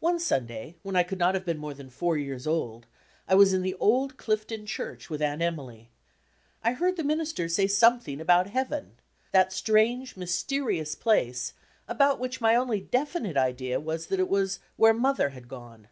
[0.00, 2.86] One Sunday, when I could not have been more than four years old,
[3.26, 5.88] I was in the old Clifton Church with Aunt Emily.
[6.62, 9.00] I heard the minister say something about Heaven
[9.30, 11.54] that strange, mysterious place
[11.88, 15.88] about which my only definite idea was that it was "where Mother had gone."